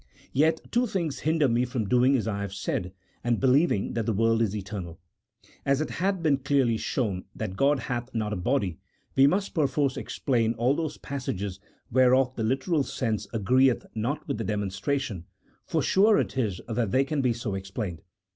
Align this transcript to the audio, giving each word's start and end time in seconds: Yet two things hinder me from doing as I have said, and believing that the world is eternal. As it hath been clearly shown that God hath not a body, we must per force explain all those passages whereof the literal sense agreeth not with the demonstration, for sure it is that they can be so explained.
Yet 0.33 0.61
two 0.71 0.87
things 0.87 1.19
hinder 1.19 1.47
me 1.47 1.63
from 1.63 1.87
doing 1.87 2.15
as 2.17 2.27
I 2.27 2.41
have 2.41 2.55
said, 2.55 2.91
and 3.23 3.39
believing 3.39 3.93
that 3.93 4.07
the 4.07 4.13
world 4.13 4.41
is 4.41 4.55
eternal. 4.55 4.99
As 5.63 5.79
it 5.79 5.91
hath 5.91 6.23
been 6.23 6.37
clearly 6.37 6.77
shown 6.77 7.25
that 7.35 7.55
God 7.55 7.81
hath 7.81 8.11
not 8.11 8.33
a 8.33 8.35
body, 8.35 8.79
we 9.15 9.27
must 9.27 9.53
per 9.53 9.67
force 9.67 9.97
explain 9.97 10.55
all 10.55 10.73
those 10.75 10.97
passages 10.97 11.59
whereof 11.91 12.35
the 12.35 12.41
literal 12.43 12.81
sense 12.81 13.27
agreeth 13.31 13.85
not 13.93 14.27
with 14.27 14.39
the 14.39 14.43
demonstration, 14.43 15.25
for 15.67 15.83
sure 15.83 16.17
it 16.17 16.35
is 16.35 16.61
that 16.67 16.89
they 16.89 17.03
can 17.03 17.21
be 17.21 17.31
so 17.31 17.53
explained. 17.53 18.01